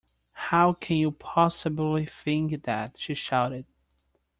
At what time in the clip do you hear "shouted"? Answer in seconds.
3.13-3.67